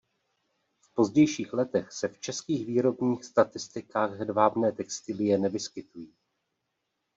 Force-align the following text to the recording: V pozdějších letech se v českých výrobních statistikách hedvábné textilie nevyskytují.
V 0.81 0.93
pozdějších 0.93 1.53
letech 1.53 1.91
se 1.91 2.07
v 2.07 2.19
českých 2.19 2.65
výrobních 2.65 3.25
statistikách 3.25 4.11
hedvábné 4.11 4.71
textilie 4.71 5.37
nevyskytují. 5.37 6.13